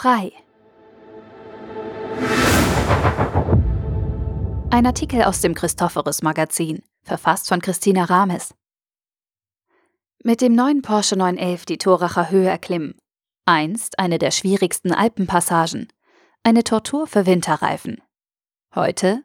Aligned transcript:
Frei. 0.00 0.32
Ein 4.70 4.86
Artikel 4.86 5.24
aus 5.24 5.42
dem 5.42 5.54
Christophorus 5.54 6.22
Magazin, 6.22 6.82
verfasst 7.02 7.48
von 7.48 7.60
Christina 7.60 8.04
Rames. 8.04 8.54
Mit 10.24 10.40
dem 10.40 10.54
neuen 10.54 10.80
Porsche 10.80 11.16
911 11.16 11.66
die 11.66 11.76
Toracher 11.76 12.30
Höhe 12.30 12.48
erklimmen. 12.48 12.94
Einst 13.44 13.98
eine 13.98 14.18
der 14.18 14.30
schwierigsten 14.30 14.94
Alpenpassagen. 14.94 15.88
Eine 16.44 16.64
Tortur 16.64 17.06
für 17.06 17.26
Winterreifen. 17.26 18.00
Heute 18.74 19.22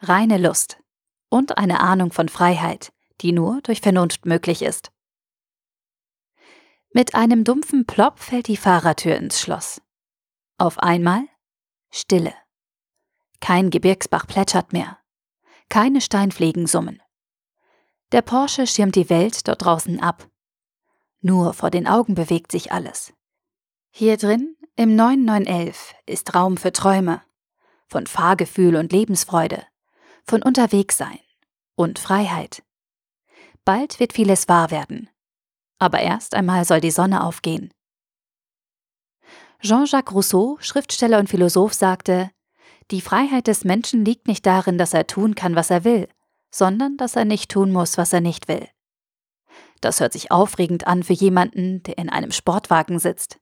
reine 0.00 0.36
Lust 0.36 0.82
und 1.30 1.56
eine 1.56 1.80
Ahnung 1.80 2.12
von 2.12 2.28
Freiheit, 2.28 2.92
die 3.22 3.32
nur 3.32 3.62
durch 3.62 3.80
Vernunft 3.80 4.26
möglich 4.26 4.60
ist. 4.60 4.92
Mit 6.92 7.14
einem 7.14 7.42
dumpfen 7.42 7.86
Plopp 7.86 8.18
fällt 8.18 8.48
die 8.48 8.58
Fahrertür 8.58 9.16
ins 9.16 9.40
Schloss. 9.40 9.80
Auf 10.60 10.78
einmal 10.78 11.26
Stille. 11.90 12.34
Kein 13.40 13.70
Gebirgsbach 13.70 14.26
plätschert 14.26 14.74
mehr. 14.74 14.98
Keine 15.70 16.02
Steinfliegen 16.02 16.66
summen. 16.66 17.00
Der 18.12 18.20
Porsche 18.20 18.66
schirmt 18.66 18.94
die 18.94 19.08
Welt 19.08 19.48
dort 19.48 19.64
draußen 19.64 20.00
ab. 20.00 20.28
Nur 21.22 21.54
vor 21.54 21.70
den 21.70 21.86
Augen 21.86 22.14
bewegt 22.14 22.52
sich 22.52 22.72
alles. 22.72 23.14
Hier 23.90 24.18
drin, 24.18 24.54
im 24.76 24.96
9911, 24.96 25.94
ist 26.04 26.34
Raum 26.34 26.58
für 26.58 26.72
Träume, 26.72 27.22
von 27.86 28.06
Fahrgefühl 28.06 28.76
und 28.76 28.92
Lebensfreude, 28.92 29.66
von 30.24 30.42
Unterwegssein 30.42 31.20
und 31.74 31.98
Freiheit. 31.98 32.62
Bald 33.64 33.98
wird 33.98 34.12
vieles 34.12 34.46
wahr 34.46 34.70
werden. 34.70 35.08
Aber 35.78 36.00
erst 36.00 36.34
einmal 36.34 36.66
soll 36.66 36.82
die 36.82 36.90
Sonne 36.90 37.24
aufgehen. 37.24 37.72
Jean-Jacques 39.62 40.14
Rousseau, 40.14 40.56
Schriftsteller 40.60 41.18
und 41.18 41.28
Philosoph, 41.28 41.74
sagte, 41.74 42.30
die 42.90 43.00
Freiheit 43.00 43.46
des 43.46 43.64
Menschen 43.64 44.04
liegt 44.04 44.26
nicht 44.26 44.46
darin, 44.46 44.78
dass 44.78 44.94
er 44.94 45.06
tun 45.06 45.34
kann, 45.34 45.54
was 45.54 45.70
er 45.70 45.84
will, 45.84 46.08
sondern 46.50 46.96
dass 46.96 47.14
er 47.14 47.24
nicht 47.24 47.50
tun 47.50 47.70
muss, 47.70 47.98
was 47.98 48.12
er 48.12 48.20
nicht 48.20 48.48
will. 48.48 48.66
Das 49.80 50.00
hört 50.00 50.12
sich 50.12 50.30
aufregend 50.30 50.86
an 50.86 51.02
für 51.02 51.12
jemanden, 51.12 51.82
der 51.82 51.98
in 51.98 52.08
einem 52.08 52.32
Sportwagen 52.32 52.98
sitzt. 52.98 53.38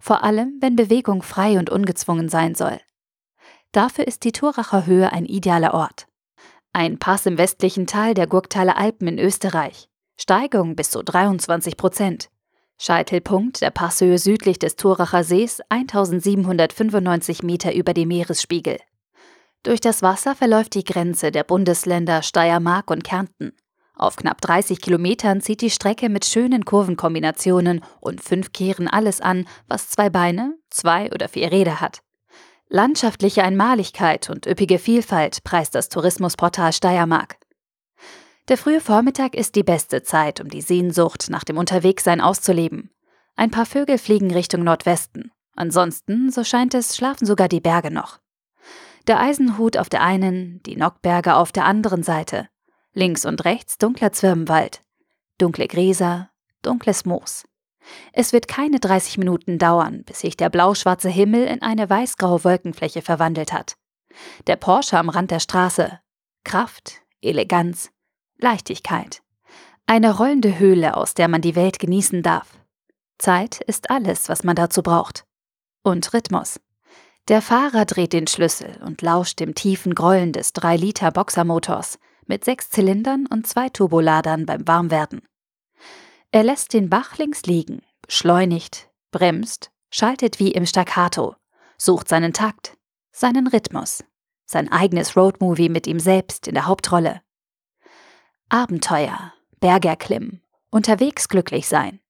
Vor 0.00 0.24
allem, 0.24 0.58
wenn 0.60 0.74
Bewegung 0.74 1.22
frei 1.22 1.58
und 1.58 1.70
ungezwungen 1.70 2.28
sein 2.28 2.54
soll. 2.54 2.80
Dafür 3.72 4.06
ist 4.06 4.24
die 4.24 4.32
Turacher 4.32 4.86
Höhe 4.86 5.12
ein 5.12 5.26
idealer 5.26 5.74
Ort. 5.74 6.06
Ein 6.72 6.98
Pass 6.98 7.26
im 7.26 7.38
westlichen 7.38 7.86
Teil 7.86 8.14
der 8.14 8.26
Gurktaler 8.26 8.76
Alpen 8.76 9.08
in 9.08 9.18
Österreich. 9.18 9.88
Steigung 10.16 10.76
bis 10.76 10.90
zu 10.90 11.02
23 11.02 11.76
Prozent. 11.76 12.30
Scheitelpunkt 12.78 13.62
der 13.62 13.70
Passhöhe 13.70 14.18
südlich 14.18 14.58
des 14.58 14.76
Turacher 14.76 15.24
Sees 15.24 15.60
1795 15.68 17.42
Meter 17.42 17.74
über 17.74 17.94
dem 17.94 18.08
Meeresspiegel. 18.08 18.78
Durch 19.62 19.80
das 19.80 20.02
Wasser 20.02 20.34
verläuft 20.34 20.74
die 20.74 20.84
Grenze 20.84 21.32
der 21.32 21.42
Bundesländer 21.42 22.22
Steiermark 22.22 22.90
und 22.90 23.02
Kärnten. 23.02 23.52
Auf 23.96 24.16
knapp 24.16 24.42
30 24.42 24.80
Kilometern 24.80 25.40
zieht 25.40 25.62
die 25.62 25.70
Strecke 25.70 26.10
mit 26.10 26.26
schönen 26.26 26.66
Kurvenkombinationen 26.66 27.82
und 28.00 28.22
fünf 28.22 28.52
Kehren 28.52 28.88
alles 28.88 29.22
an, 29.22 29.48
was 29.68 29.88
zwei 29.88 30.10
Beine, 30.10 30.54
zwei 30.70 31.10
oder 31.12 31.28
vier 31.28 31.50
Räder 31.50 31.80
hat. 31.80 32.02
Landschaftliche 32.68 33.42
Einmaligkeit 33.42 34.28
und 34.28 34.46
üppige 34.46 34.78
Vielfalt 34.78 35.42
preist 35.44 35.74
das 35.74 35.88
Tourismusportal 35.88 36.72
Steiermark. 36.72 37.36
Der 38.48 38.56
frühe 38.56 38.80
Vormittag 38.80 39.34
ist 39.34 39.56
die 39.56 39.64
beste 39.64 40.04
Zeit, 40.04 40.40
um 40.40 40.48
die 40.48 40.60
Sehnsucht 40.60 41.26
nach 41.30 41.42
dem 41.42 41.58
Unterwegssein 41.58 42.20
auszuleben. 42.20 42.90
Ein 43.34 43.50
paar 43.50 43.66
Vögel 43.66 43.98
fliegen 43.98 44.32
Richtung 44.32 44.62
Nordwesten. 44.62 45.32
Ansonsten, 45.56 46.30
so 46.30 46.44
scheint 46.44 46.74
es, 46.74 46.96
schlafen 46.96 47.26
sogar 47.26 47.48
die 47.48 47.60
Berge 47.60 47.90
noch. 47.90 48.20
Der 49.08 49.20
Eisenhut 49.20 49.76
auf 49.76 49.88
der 49.88 50.02
einen, 50.02 50.62
die 50.62 50.76
Nockberge 50.76 51.34
auf 51.34 51.50
der 51.50 51.64
anderen 51.64 52.02
Seite. 52.02 52.48
Links 52.92 53.26
und 53.26 53.44
rechts 53.44 53.78
dunkler 53.78 54.12
Zwirnwald, 54.12 54.80
dunkle 55.38 55.66
Gräser, 55.66 56.30
dunkles 56.62 57.04
Moos. 57.04 57.44
Es 58.12 58.32
wird 58.32 58.48
keine 58.48 58.80
30 58.80 59.18
Minuten 59.18 59.58
dauern, 59.58 60.02
bis 60.04 60.20
sich 60.20 60.36
der 60.36 60.50
blau-schwarze 60.50 61.08
Himmel 61.08 61.46
in 61.46 61.62
eine 61.62 61.88
weißgraue 61.88 62.44
Wolkenfläche 62.44 63.02
verwandelt 63.02 63.52
hat. 63.52 63.76
Der 64.46 64.56
Porsche 64.56 64.98
am 64.98 65.08
Rand 65.08 65.30
der 65.30 65.40
Straße. 65.40 66.00
Kraft, 66.42 67.02
Eleganz, 67.20 67.90
Leichtigkeit. 68.38 69.22
Eine 69.86 70.16
rollende 70.16 70.58
Höhle, 70.58 70.96
aus 70.96 71.14
der 71.14 71.28
man 71.28 71.40
die 71.40 71.54
Welt 71.54 71.78
genießen 71.78 72.22
darf. 72.22 72.48
Zeit 73.18 73.60
ist 73.60 73.90
alles, 73.90 74.28
was 74.28 74.44
man 74.44 74.56
dazu 74.56 74.82
braucht. 74.82 75.24
Und 75.82 76.12
Rhythmus. 76.12 76.60
Der 77.28 77.42
Fahrer 77.42 77.84
dreht 77.86 78.12
den 78.12 78.26
Schlüssel 78.26 78.78
und 78.84 79.02
lauscht 79.02 79.40
dem 79.40 79.54
tiefen 79.54 79.94
Grollen 79.94 80.32
des 80.32 80.54
3-Liter-Boxermotors, 80.54 81.98
mit 82.26 82.44
sechs 82.44 82.70
Zylindern 82.70 83.26
und 83.26 83.46
zwei 83.46 83.68
Turboladern 83.68 84.46
beim 84.46 84.66
Warmwerden. 84.66 85.22
Er 86.30 86.42
lässt 86.42 86.72
den 86.72 86.90
Bach 86.90 87.18
links 87.18 87.42
liegen, 87.42 87.82
beschleunigt, 88.02 88.90
bremst, 89.10 89.70
schaltet 89.90 90.38
wie 90.38 90.52
im 90.52 90.66
Staccato, 90.66 91.36
sucht 91.78 92.08
seinen 92.08 92.32
Takt, 92.32 92.76
seinen 93.12 93.46
Rhythmus, 93.46 94.04
sein 94.44 94.70
eigenes 94.70 95.16
Roadmovie 95.16 95.68
mit 95.68 95.86
ihm 95.86 96.00
selbst 96.00 96.46
in 96.48 96.54
der 96.54 96.66
Hauptrolle. 96.66 97.22
Abenteuer, 98.48 99.32
Bergerklimmen, 99.60 100.42
unterwegs 100.70 101.28
glücklich 101.28 101.66
sein, 101.66 102.00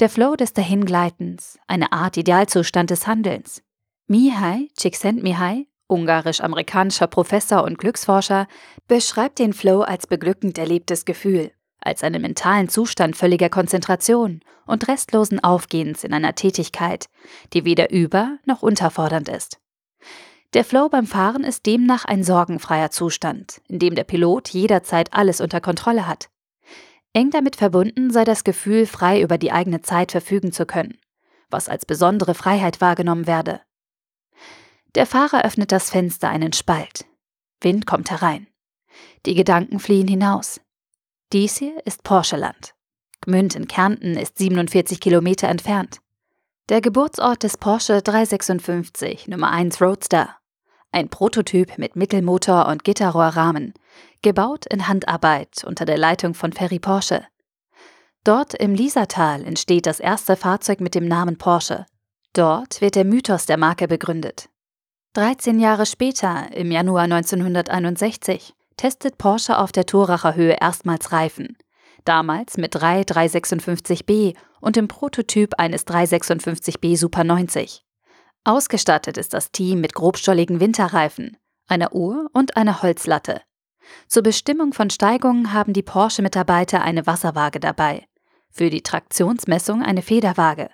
der 0.00 0.08
Flow 0.08 0.36
des 0.36 0.52
Dahingleitens, 0.52 1.58
eine 1.66 1.92
Art 1.92 2.16
Idealzustand 2.16 2.90
des 2.90 3.06
Handelns. 3.06 3.62
Mihai 4.06 4.68
Csikszentmihalyi 4.76 5.68
ungarisch-amerikanischer 5.86 7.06
Professor 7.06 7.64
und 7.64 7.78
Glücksforscher, 7.78 8.46
beschreibt 8.88 9.38
den 9.38 9.52
Flow 9.52 9.82
als 9.82 10.06
beglückend 10.06 10.58
erlebtes 10.58 11.04
Gefühl, 11.04 11.52
als 11.80 12.02
einen 12.02 12.22
mentalen 12.22 12.68
Zustand 12.68 13.16
völliger 13.16 13.48
Konzentration 13.48 14.40
und 14.66 14.88
restlosen 14.88 15.42
Aufgehens 15.42 16.04
in 16.04 16.12
einer 16.12 16.34
Tätigkeit, 16.34 17.06
die 17.52 17.64
weder 17.64 17.90
über 17.90 18.38
noch 18.46 18.62
unterfordernd 18.62 19.28
ist. 19.28 19.58
Der 20.54 20.64
Flow 20.64 20.88
beim 20.88 21.08
Fahren 21.08 21.42
ist 21.42 21.66
demnach 21.66 22.04
ein 22.04 22.22
sorgenfreier 22.22 22.92
Zustand, 22.92 23.60
in 23.66 23.80
dem 23.80 23.96
der 23.96 24.04
Pilot 24.04 24.50
jederzeit 24.50 25.12
alles 25.12 25.40
unter 25.40 25.60
Kontrolle 25.60 26.06
hat. 26.06 26.30
Eng 27.12 27.30
damit 27.30 27.56
verbunden 27.56 28.12
sei 28.12 28.24
das 28.24 28.44
Gefühl, 28.44 28.86
frei 28.86 29.20
über 29.20 29.36
die 29.36 29.50
eigene 29.50 29.82
Zeit 29.82 30.12
verfügen 30.12 30.52
zu 30.52 30.64
können, 30.64 30.96
was 31.50 31.68
als 31.68 31.86
besondere 31.86 32.34
Freiheit 32.34 32.80
wahrgenommen 32.80 33.26
werde. 33.26 33.62
Der 34.94 35.06
Fahrer 35.06 35.44
öffnet 35.44 35.72
das 35.72 35.90
Fenster 35.90 36.28
einen 36.28 36.52
Spalt. 36.52 37.04
Wind 37.60 37.84
kommt 37.84 38.12
herein. 38.12 38.46
Die 39.26 39.34
Gedanken 39.34 39.80
fliehen 39.80 40.06
hinaus. 40.06 40.60
Dies 41.32 41.56
hier 41.56 41.84
ist 41.84 42.04
Porscheland. 42.04 42.74
Gmünd 43.22 43.56
in 43.56 43.66
Kärnten 43.66 44.16
ist 44.16 44.38
47 44.38 45.00
Kilometer 45.00 45.48
entfernt. 45.48 45.98
Der 46.68 46.80
Geburtsort 46.80 47.42
des 47.42 47.56
Porsche 47.56 48.02
356 48.02 49.26
Nummer 49.26 49.50
1 49.50 49.80
Roadster. 49.80 50.36
Ein 50.94 51.08
Prototyp 51.08 51.76
mit 51.76 51.96
Mittelmotor 51.96 52.68
und 52.68 52.84
Gitterrohrrahmen, 52.84 53.74
gebaut 54.22 54.64
in 54.66 54.86
Handarbeit 54.86 55.64
unter 55.66 55.86
der 55.86 55.98
Leitung 55.98 56.34
von 56.34 56.52
Ferry 56.52 56.78
Porsche. 56.78 57.24
Dort 58.22 58.54
im 58.54 58.76
Liesertal 58.76 59.44
entsteht 59.44 59.86
das 59.86 59.98
erste 59.98 60.36
Fahrzeug 60.36 60.80
mit 60.80 60.94
dem 60.94 61.08
Namen 61.08 61.36
Porsche. 61.36 61.86
Dort 62.32 62.80
wird 62.80 62.94
der 62.94 63.04
Mythos 63.04 63.44
der 63.44 63.56
Marke 63.56 63.88
begründet. 63.88 64.48
13 65.14 65.58
Jahre 65.58 65.86
später, 65.86 66.46
im 66.54 66.70
Januar 66.70 67.02
1961, 67.02 68.54
testet 68.76 69.18
Porsche 69.18 69.58
auf 69.58 69.72
der 69.72 69.86
Toracher 69.86 70.36
Höhe 70.36 70.58
erstmals 70.60 71.10
Reifen. 71.10 71.56
Damals 72.04 72.56
mit 72.56 72.72
drei 72.76 73.00
356b 73.00 74.36
und 74.60 74.76
dem 74.76 74.86
Prototyp 74.86 75.54
eines 75.58 75.88
356b 75.88 76.96
Super 76.96 77.24
90. 77.24 77.83
Ausgestattet 78.44 79.16
ist 79.16 79.32
das 79.32 79.52
Team 79.52 79.80
mit 79.80 79.94
grobstolligen 79.94 80.60
Winterreifen, 80.60 81.38
einer 81.66 81.94
Uhr 81.94 82.28
und 82.34 82.58
einer 82.58 82.82
Holzlatte. 82.82 83.40
Zur 84.06 84.22
Bestimmung 84.22 84.74
von 84.74 84.90
Steigungen 84.90 85.54
haben 85.54 85.72
die 85.72 85.82
Porsche-Mitarbeiter 85.82 86.82
eine 86.82 87.06
Wasserwaage 87.06 87.58
dabei, 87.58 88.06
für 88.50 88.68
die 88.68 88.82
Traktionsmessung 88.82 89.82
eine 89.82 90.02
Federwaage. 90.02 90.68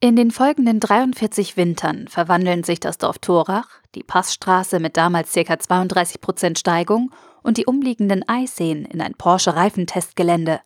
In 0.00 0.14
den 0.14 0.30
folgenden 0.30 0.78
43 0.78 1.56
Wintern 1.56 2.06
verwandeln 2.06 2.62
sich 2.62 2.78
das 2.78 2.98
Dorf 2.98 3.18
Thorach, 3.18 3.68
die 3.96 4.04
Passstraße 4.04 4.78
mit 4.78 4.96
damals 4.96 5.32
ca. 5.32 5.58
32 5.58 6.20
Prozent 6.20 6.60
Steigung 6.60 7.12
und 7.42 7.56
die 7.56 7.66
umliegenden 7.66 8.28
Eisseen 8.28 8.84
in 8.84 9.00
ein 9.00 9.14
Porsche-Reifentestgelände. 9.14 10.60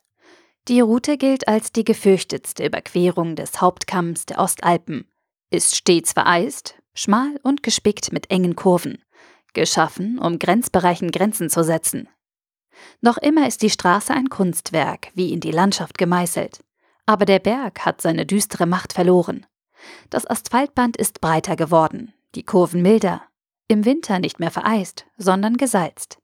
Die 0.69 0.81
Route 0.81 1.17
gilt 1.17 1.49
als 1.49 1.73
die 1.73 1.85
gefürchtetste 1.85 2.67
Überquerung 2.67 3.35
des 3.35 3.62
Hauptkamms 3.62 4.26
der 4.26 4.38
Ostalpen, 4.38 5.06
ist 5.52 5.76
stets 5.76 6.12
vereist, 6.12 6.75
schmal 6.94 7.38
und 7.43 7.62
gespickt 7.62 8.12
mit 8.12 8.31
engen 8.31 8.56
Kurven, 8.56 9.02
geschaffen, 9.52 10.19
um 10.19 10.38
Grenzbereichen 10.38 11.10
Grenzen 11.10 11.50
zu 11.50 11.62
setzen. 11.62 12.08
Noch 13.00 13.19
immer 13.19 13.46
ist 13.46 13.62
die 13.62 13.70
Straße 13.70 14.12
ein 14.12 14.28
Kunstwerk, 14.28 15.08
wie 15.14 15.32
in 15.32 15.40
die 15.40 15.50
Landschaft 15.50 15.99
gemeißelt. 15.99 16.60
Aber 17.06 17.25
der 17.25 17.38
Berg 17.38 17.84
hat 17.84 18.00
seine 18.00 18.26
düstere 18.26 18.66
Macht 18.66 18.93
verloren. 18.93 19.46
Das 20.10 20.28
Asphaltband 20.28 20.96
ist 20.96 21.20
breiter 21.20 21.56
geworden, 21.56 22.14
die 22.34 22.44
Kurven 22.44 22.82
milder, 22.82 23.22
im 23.69 23.84
Winter 23.84 24.19
nicht 24.19 24.40
mehr 24.40 24.50
vereist, 24.50 25.06
sondern 25.16 25.56
gesalzt. 25.56 26.19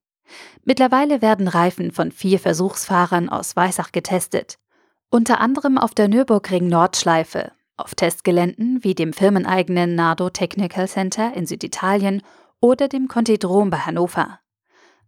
Mittlerweile 0.65 1.23
werden 1.23 1.49
Reifen 1.49 1.91
von 1.91 2.13
vier 2.13 2.39
Versuchsfahrern 2.39 3.29
aus 3.29 3.57
Weissach 3.57 3.93
getestet, 3.93 4.59
unter 5.11 5.41
anderem 5.41 5.79
auf 5.79 5.95
der 5.95 6.09
Nürburgring 6.09 6.69
Nordschleife, 6.69 7.53
auf 7.79 7.95
Testgeländen 7.95 8.83
wie 8.83 8.95
dem 8.95 9.13
firmeneigenen 9.13 9.95
Nardo 9.95 10.31
Technical 10.31 10.89
Center 10.89 11.33
in 11.35 11.47
Süditalien 11.47 12.23
oder 12.61 12.89
dem 12.89 13.09
Contidrom 13.09 13.71
bei 13.71 13.79
Hannover. 13.79 14.41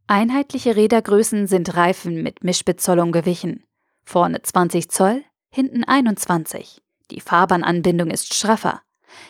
Einheitliche 0.06 0.76
Rädergrößen 0.76 1.46
sind 1.46 1.76
Reifen 1.76 2.22
mit 2.22 2.42
Mischbezollung 2.42 3.12
gewichen. 3.12 3.64
Vorne 4.04 4.42
20 4.42 4.90
Zoll, 4.90 5.22
hinten 5.50 5.84
21. 5.84 6.82
Die 7.10 7.20
Fahrbahnanbindung 7.20 8.10
ist 8.10 8.34
straffer. 8.34 8.82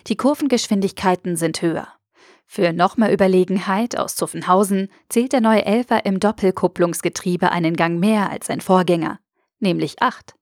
Die 0.07 0.17
Kurvengeschwindigkeiten 0.17 1.37
sind 1.37 1.61
höher. 1.63 1.89
Für 2.47 2.73
noch 2.73 2.97
mehr 2.97 3.13
Überlegenheit 3.13 3.97
aus 3.97 4.17
Zuffenhausen 4.17 4.89
zählt 5.09 5.33
der 5.33 5.41
neue 5.41 5.65
Elfer 5.65 6.05
im 6.05 6.19
Doppelkupplungsgetriebe 6.19 7.53
einen 7.53 7.77
Gang 7.77 8.01
mehr 8.01 8.31
als 8.31 8.49
sein 8.49 8.61
Vorgänger, 8.61 9.21
nämlich 9.61 10.03
8. 10.03 10.35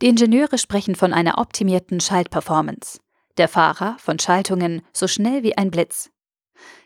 Die 0.00 0.08
Ingenieure 0.08 0.58
sprechen 0.58 0.94
von 0.94 1.12
einer 1.12 1.38
optimierten 1.38 2.00
Schaltperformance. 2.00 3.00
Der 3.38 3.48
Fahrer 3.48 3.96
von 3.98 4.18
Schaltungen 4.18 4.82
so 4.92 5.08
schnell 5.08 5.42
wie 5.42 5.56
ein 5.56 5.70
Blitz. 5.70 6.10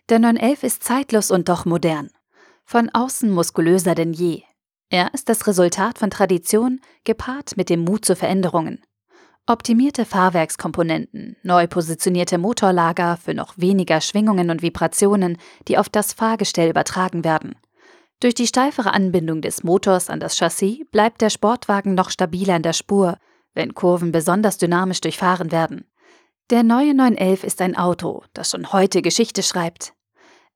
Der 0.08 0.18
911 0.18 0.62
ist 0.62 0.84
zeitlos 0.84 1.30
und 1.30 1.48
doch 1.48 1.64
modern. 1.64 2.10
Von 2.64 2.90
außen 2.90 3.30
muskulöser 3.30 3.94
denn 3.94 4.12
je. 4.12 4.42
Er 4.88 5.12
ist 5.14 5.28
das 5.28 5.46
Resultat 5.46 5.98
von 5.98 6.10
Tradition 6.10 6.80
gepaart 7.04 7.56
mit 7.56 7.70
dem 7.70 7.80
Mut 7.80 8.04
zu 8.04 8.14
Veränderungen. 8.14 8.82
Optimierte 9.48 10.04
Fahrwerkskomponenten, 10.04 11.36
neu 11.42 11.68
positionierte 11.68 12.38
Motorlager 12.38 13.16
für 13.16 13.34
noch 13.34 13.54
weniger 13.56 14.00
Schwingungen 14.00 14.50
und 14.50 14.62
Vibrationen, 14.62 15.38
die 15.68 15.78
auf 15.78 15.88
das 15.88 16.12
Fahrgestell 16.12 16.70
übertragen 16.70 17.24
werden. 17.24 17.54
Durch 18.20 18.34
die 18.34 18.46
steifere 18.46 18.94
Anbindung 18.94 19.42
des 19.42 19.62
Motors 19.62 20.08
an 20.08 20.20
das 20.20 20.38
Chassis 20.38 20.78
bleibt 20.90 21.20
der 21.20 21.30
Sportwagen 21.30 21.94
noch 21.94 22.10
stabiler 22.10 22.56
in 22.56 22.62
der 22.62 22.72
Spur, 22.72 23.18
wenn 23.54 23.74
Kurven 23.74 24.12
besonders 24.12 24.58
dynamisch 24.58 25.00
durchfahren 25.00 25.52
werden. 25.52 25.90
Der 26.50 26.62
neue 26.62 26.94
911 26.94 27.44
ist 27.44 27.60
ein 27.60 27.76
Auto, 27.76 28.22
das 28.32 28.50
schon 28.50 28.72
heute 28.72 29.02
Geschichte 29.02 29.42
schreibt. 29.42 29.94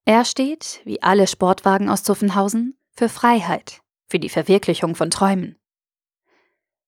Er 0.05 0.25
steht, 0.25 0.81
wie 0.85 1.03
alle 1.03 1.27
Sportwagen 1.27 1.89
aus 1.89 2.03
Zuffenhausen, 2.03 2.79
für 2.93 3.09
Freiheit, 3.09 3.81
für 4.07 4.19
die 4.19 4.29
Verwirklichung 4.29 4.95
von 4.95 5.11
Träumen. 5.11 5.57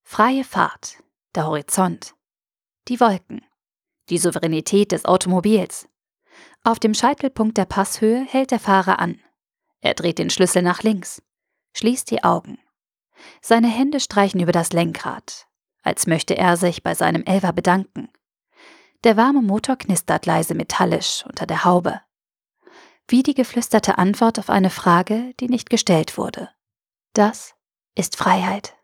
Freie 0.02 0.44
Fahrt, 0.44 1.02
der 1.34 1.46
Horizont, 1.46 2.14
die 2.88 3.00
Wolken, 3.00 3.44
die 4.08 4.18
Souveränität 4.18 4.92
des 4.92 5.04
Automobils. 5.04 5.88
Auf 6.64 6.78
dem 6.78 6.94
Scheitelpunkt 6.94 7.58
der 7.58 7.64
Passhöhe 7.64 8.24
hält 8.24 8.50
der 8.50 8.60
Fahrer 8.60 8.98
an. 8.98 9.20
Er 9.82 9.94
dreht 9.94 10.18
den 10.18 10.30
Schlüssel 10.30 10.62
nach 10.62 10.82
links, 10.82 11.22
schließt 11.74 12.10
die 12.10 12.24
Augen. 12.24 12.58
Seine 13.40 13.68
Hände 13.68 14.00
streichen 14.00 14.40
über 14.40 14.52
das 14.52 14.72
Lenkrad, 14.72 15.46
als 15.82 16.06
möchte 16.06 16.36
er 16.36 16.56
sich 16.56 16.82
bei 16.82 16.94
seinem 16.94 17.24
Elver 17.24 17.52
bedanken. 17.52 18.08
Der 19.04 19.16
warme 19.16 19.42
Motor 19.42 19.76
knistert 19.76 20.24
leise 20.24 20.54
metallisch 20.54 21.24
unter 21.26 21.44
der 21.44 21.64
Haube. 21.64 22.00
Wie 23.08 23.24
die 23.24 23.34
geflüsterte 23.34 23.98
Antwort 23.98 24.38
auf 24.38 24.48
eine 24.48 24.70
Frage, 24.70 25.34
die 25.40 25.48
nicht 25.48 25.68
gestellt 25.68 26.16
wurde. 26.16 26.48
Das 27.12 27.54
ist 27.96 28.16
Freiheit. 28.16 28.76